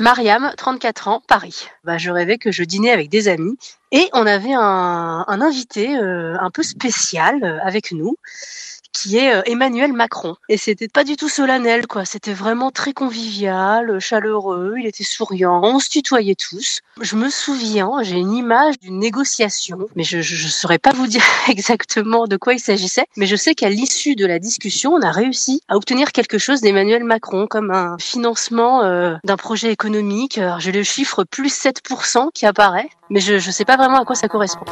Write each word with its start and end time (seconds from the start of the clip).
Mariam, 0.00 0.50
34 0.56 1.08
ans, 1.08 1.22
Paris. 1.28 1.68
Bah, 1.84 1.98
je 1.98 2.10
rêvais 2.10 2.38
que 2.38 2.50
je 2.50 2.64
dînais 2.64 2.90
avec 2.90 3.10
des 3.10 3.28
amis 3.28 3.58
et 3.92 4.08
on 4.14 4.26
avait 4.26 4.54
un, 4.54 5.26
invité 5.28 5.94
euh, 5.94 6.38
un 6.40 6.50
peu 6.50 6.62
spécial 6.62 7.44
euh, 7.44 7.58
avec 7.62 7.92
nous 7.92 8.16
qui 8.92 9.18
est 9.18 9.34
euh, 9.34 9.42
Emmanuel 9.46 9.92
Macron. 9.92 10.36
Et 10.48 10.56
c'était 10.56 10.88
pas 10.88 11.04
du 11.04 11.16
tout 11.16 11.28
solennel, 11.28 11.86
quoi. 11.86 12.04
C'était 12.04 12.32
vraiment 12.32 12.70
très 12.70 12.92
convivial, 12.92 13.98
chaleureux, 14.00 14.74
il 14.78 14.86
était 14.86 15.04
souriant, 15.04 15.60
on 15.62 15.78
se 15.78 15.88
tutoyait 15.88 16.34
tous. 16.34 16.80
Je 17.00 17.16
me 17.16 17.30
souviens, 17.30 17.90
j'ai 18.02 18.16
une 18.16 18.32
image 18.32 18.78
d'une 18.78 18.98
négociation, 18.98 19.88
mais 19.96 20.04
je, 20.04 20.20
je, 20.20 20.48
saurais 20.48 20.78
pas 20.78 20.92
vous 20.92 21.06
dire 21.08 21.22
exactement 21.48 22.26
de 22.26 22.36
quoi 22.36 22.54
il 22.54 22.60
s'agissait, 22.60 23.06
mais 23.16 23.26
je 23.26 23.36
sais 23.36 23.54
qu'à 23.54 23.68
l'issue 23.68 24.16
de 24.16 24.26
la 24.26 24.38
discussion, 24.38 24.92
on 24.92 25.02
a 25.02 25.10
réussi 25.10 25.62
à 25.68 25.76
obtenir 25.76 26.12
quelque 26.12 26.38
chose 26.38 26.60
d'Emmanuel 26.60 27.04
Macron, 27.04 27.46
comme 27.46 27.70
un 27.70 27.96
financement 27.98 28.82
euh, 28.82 29.16
d'un 29.24 29.36
projet 29.36 29.70
économique. 29.70 30.40
J'ai 30.58 30.72
le 30.72 30.82
chiffre 30.82 31.24
plus 31.24 31.52
7% 31.52 32.28
qui 32.34 32.46
apparaît, 32.46 32.88
mais 33.08 33.20
je, 33.20 33.38
je 33.38 33.50
sais 33.50 33.64
pas 33.64 33.76
vraiment 33.76 34.00
à 34.00 34.04
quoi 34.04 34.14
ça 34.16 34.28
correspond. 34.28 34.64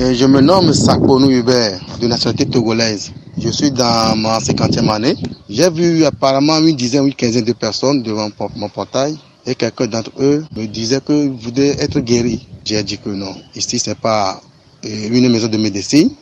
Je 0.00 0.26
me 0.26 0.40
nomme 0.40 0.72
Sakonou 0.72 1.28
Hubert, 1.28 1.80
de 2.00 2.06
nationalité 2.06 2.46
togolaise. 2.46 3.10
Je 3.36 3.48
suis 3.48 3.72
dans 3.72 4.14
ma 4.16 4.38
50e 4.38 4.88
année. 4.90 5.16
J'ai 5.50 5.68
vu 5.70 6.04
apparemment 6.04 6.56
une 6.58 6.76
dizaine, 6.76 7.06
une 7.06 7.14
quinzaine 7.14 7.44
de 7.44 7.52
personnes 7.52 8.04
devant 8.04 8.28
mon 8.54 8.68
portail 8.68 9.18
et 9.44 9.56
quelqu'un 9.56 9.88
d'entre 9.88 10.12
eux 10.20 10.44
me 10.56 10.66
disait 10.66 11.00
que 11.04 11.28
voulait 11.42 11.70
être 11.82 11.98
guéri. 11.98 12.46
J'ai 12.64 12.80
dit 12.84 12.96
que 12.98 13.08
non. 13.10 13.34
Ici, 13.56 13.80
c'est 13.80 13.98
pas 13.98 14.40
euh, 14.84 15.08
une 15.10 15.28
maison 15.30 15.48
de 15.48 15.56
médecine 15.56 16.12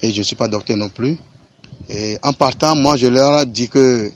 et 0.00 0.12
je 0.12 0.18
ne 0.18 0.22
suis 0.24 0.36
pas 0.36 0.46
docteur 0.46 0.76
non 0.76 0.88
plus. 0.88 1.18
Et 1.90 2.16
en 2.22 2.32
partant, 2.32 2.76
moi, 2.76 2.96
je 2.96 3.08
leur 3.08 3.40
ai 3.40 3.46
dit 3.46 3.68
que 3.68 4.12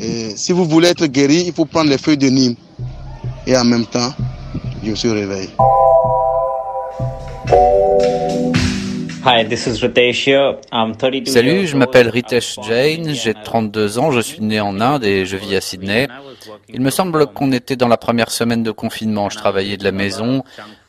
euh, 0.00 0.30
si 0.34 0.52
vous 0.52 0.64
voulez 0.64 0.88
être 0.88 1.04
guéri, 1.08 1.44
il 1.48 1.52
faut 1.52 1.66
prendre 1.66 1.90
les 1.90 1.98
feuilles 1.98 2.16
de 2.16 2.30
Nîmes. 2.30 2.56
Et 3.46 3.54
en 3.54 3.64
même 3.66 3.84
temps, 3.84 4.14
je 4.82 4.90
me 4.92 4.94
suis 4.94 5.10
réveillé. 5.10 5.50
Salut, 11.26 11.66
je 11.66 11.76
m'appelle 11.76 12.08
Ritesh 12.08 12.56
Jain, 12.66 13.12
j'ai 13.12 13.34
32 13.34 13.98
ans, 13.98 14.10
je 14.10 14.20
suis 14.20 14.40
né 14.40 14.60
en 14.60 14.80
Inde 14.80 15.04
et 15.04 15.26
je 15.26 15.36
vis 15.36 15.56
à 15.56 15.60
Sydney. 15.60 16.08
Il 16.68 16.80
me 16.80 16.90
semble 16.90 17.26
qu'on 17.26 17.52
était 17.52 17.76
dans 17.76 17.88
la 17.88 17.98
première 17.98 18.30
semaine 18.30 18.62
de 18.62 18.70
confinement. 18.70 19.28
Je 19.28 19.36
travaillais 19.36 19.76
de 19.76 19.84
la 19.84 19.92
maison, 19.92 20.42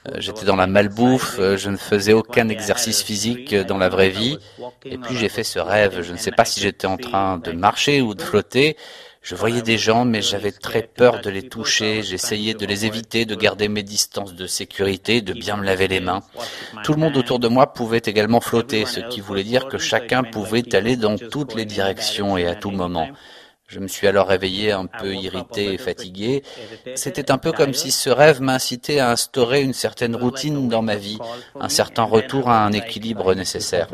euh, 0.08 0.16
j'étais 0.20 0.46
dans 0.46 0.56
la 0.56 0.68
malbouffe, 0.68 1.38
euh, 1.40 1.58
je 1.58 1.70
ne 1.70 1.78
faisais 1.78 2.14
aucun 2.14 2.48
exercice 2.48 3.04
physique 3.04 3.54
dans 3.54 3.78
la 3.78 3.90
vraie 3.90 4.10
vie. 4.10 4.38
Et 4.86 4.98
puis 4.98 5.18
j'ai 5.18 5.30
fait 5.30 5.44
ce 5.44 5.60
rêve. 5.60 6.02
Je 6.02 6.14
ne 6.14 6.18
sais 6.18 6.32
pas 6.32 6.46
si 6.46 6.62
j'étais 6.62 6.88
en 6.88 6.98
train 6.98 7.38
de 7.38 7.52
marcher 7.52 8.02
ou 8.02 8.16
de 8.16 8.22
flotter. 8.22 8.78
Je 9.22 9.36
voyais 9.36 9.62
des 9.62 9.78
gens, 9.78 10.04
mais 10.04 10.22
j'avais 10.22 10.52
très 10.52 10.82
peur 10.82 11.22
de 11.22 11.30
les 11.30 11.48
toucher. 11.48 12.02
J'essayais 12.02 12.56
de 12.56 12.66
les 12.66 12.86
éviter, 12.88 13.26
de 13.26 13.36
garder 13.36 13.68
mes 13.68 13.84
distances 13.84 14.34
de 14.34 14.48
sécurité, 14.48 15.22
de 15.22 15.34
bien 15.34 15.58
me 15.58 15.64
laver 15.64 15.88
les 15.88 16.00
mains. 16.00 16.22
Tout 16.84 16.94
le 16.94 17.00
monde 17.00 17.16
autour 17.16 17.38
de 17.38 17.48
moi 17.48 17.72
pouvait 17.72 18.02
également 18.04 18.42
flotter, 18.42 18.86
ce 18.86 19.00
qui 19.00 19.22
voulait 19.22 19.44
dire 19.44 19.68
que 19.68 19.78
chacun 19.78 20.24
pouvait 20.24 20.76
aller 20.76 20.96
dans 20.96 21.18
toutes 21.18 21.54
les 21.54 21.66
directions 21.66 22.36
et 22.36 22.48
à 22.48 22.56
tout 22.56 22.72
moment. 22.72 23.10
Je 23.68 23.80
me 23.80 23.88
suis 23.88 24.06
alors 24.06 24.28
réveillé 24.28 24.74
un 24.74 24.86
peu 24.86 25.16
irrité 25.16 25.74
et 25.74 25.78
fatigué. 25.78 26.44
C'était 26.96 27.32
un 27.32 27.38
peu 27.38 27.54
comme 27.54 27.74
si 27.74 27.92
ce 27.92 28.10
rêve 28.10 28.42
m'incitait 28.42 29.00
à 29.00 29.12
instaurer 29.12 29.62
une 29.62 29.72
certaine 29.72 30.14
routine 30.14 30.68
dans 30.68 30.82
ma 30.82 30.98
vie, 30.98 31.20
un 31.58 31.70
certain 31.70 32.04
retour 32.04 32.50
à 32.50 32.66
un 32.66 32.74
équilibre 32.74 33.34
nécessaire. 33.34 33.88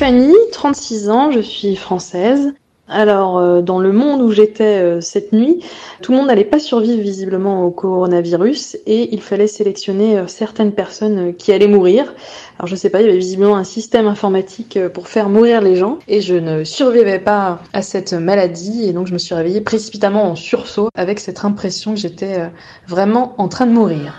Stéphanie, 0.00 0.34
36 0.52 1.10
ans, 1.10 1.30
je 1.30 1.40
suis 1.40 1.76
française. 1.76 2.54
Alors, 2.88 3.36
euh, 3.36 3.60
dans 3.60 3.78
le 3.78 3.92
monde 3.92 4.22
où 4.22 4.30
j'étais 4.30 4.80
euh, 4.80 5.02
cette 5.02 5.34
nuit, 5.34 5.62
tout 6.00 6.12
le 6.12 6.16
monde 6.16 6.28
n'allait 6.28 6.46
pas 6.46 6.58
survivre 6.58 7.02
visiblement 7.02 7.66
au 7.66 7.70
coronavirus 7.70 8.78
et 8.86 9.12
il 9.12 9.20
fallait 9.20 9.46
sélectionner 9.46 10.16
euh, 10.16 10.26
certaines 10.26 10.72
personnes 10.72 11.34
qui 11.34 11.52
allaient 11.52 11.68
mourir. 11.68 12.14
Alors, 12.58 12.66
je 12.66 12.76
sais 12.76 12.88
pas, 12.88 13.02
il 13.02 13.08
y 13.08 13.10
avait 13.10 13.18
visiblement 13.18 13.56
un 13.56 13.64
système 13.64 14.06
informatique 14.06 14.78
pour 14.94 15.06
faire 15.06 15.28
mourir 15.28 15.60
les 15.60 15.76
gens 15.76 15.98
et 16.08 16.22
je 16.22 16.34
ne 16.34 16.64
survivais 16.64 17.18
pas 17.18 17.60
à 17.74 17.82
cette 17.82 18.14
maladie 18.14 18.88
et 18.88 18.94
donc 18.94 19.06
je 19.06 19.12
me 19.12 19.18
suis 19.18 19.34
réveillée 19.34 19.60
précipitamment 19.60 20.30
en 20.30 20.34
sursaut 20.34 20.88
avec 20.94 21.20
cette 21.20 21.44
impression 21.44 21.92
que 21.92 22.00
j'étais 22.00 22.50
vraiment 22.88 23.34
en 23.36 23.48
train 23.48 23.66
de 23.66 23.72
mourir. 23.72 24.16